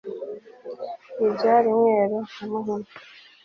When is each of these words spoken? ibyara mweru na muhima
ibyara 1.25 1.69
mweru 1.79 2.17
na 2.37 2.45
muhima 2.51 2.89